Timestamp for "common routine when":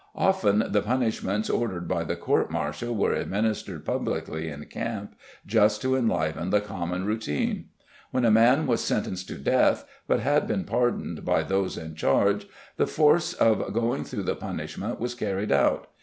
6.59-8.25